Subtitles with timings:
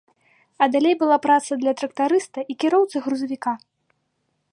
[0.65, 3.53] А далей была праца для трактарыста і кіроўцы грузавіка.